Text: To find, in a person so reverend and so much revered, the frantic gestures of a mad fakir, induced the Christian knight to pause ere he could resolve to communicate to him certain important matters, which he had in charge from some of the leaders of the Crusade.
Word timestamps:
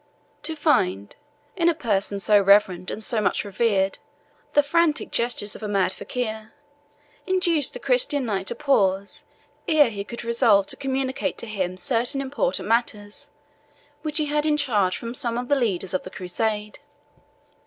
To 0.41 0.55
find, 0.55 1.15
in 1.55 1.69
a 1.69 1.75
person 1.75 2.17
so 2.17 2.41
reverend 2.41 2.89
and 2.89 3.03
so 3.03 3.21
much 3.21 3.45
revered, 3.45 3.99
the 4.53 4.63
frantic 4.63 5.11
gestures 5.11 5.55
of 5.55 5.61
a 5.61 5.67
mad 5.67 5.93
fakir, 5.93 6.53
induced 7.27 7.73
the 7.73 7.79
Christian 7.79 8.25
knight 8.25 8.47
to 8.47 8.55
pause 8.55 9.25
ere 9.67 9.91
he 9.91 10.03
could 10.03 10.23
resolve 10.23 10.65
to 10.65 10.75
communicate 10.75 11.37
to 11.37 11.45
him 11.45 11.77
certain 11.77 12.19
important 12.19 12.67
matters, 12.67 13.29
which 14.01 14.17
he 14.17 14.25
had 14.25 14.47
in 14.47 14.57
charge 14.57 14.97
from 14.97 15.13
some 15.13 15.37
of 15.37 15.49
the 15.49 15.55
leaders 15.55 15.93
of 15.93 16.01
the 16.01 16.09
Crusade. 16.09 16.79